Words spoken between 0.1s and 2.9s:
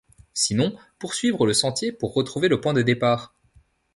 Sinon, poursuivre le sentier pour retrouver le point de